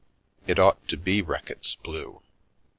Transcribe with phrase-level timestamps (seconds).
[0.47, 2.23] It ought to be Reck itt's blue."